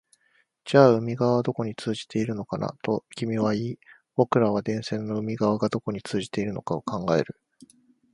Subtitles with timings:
[0.65, 3.79] じゃあ海側はどこに通じているのかな、と君は言い、
[4.15, 7.39] 僕らは電線の海側がどこに通じているのか考える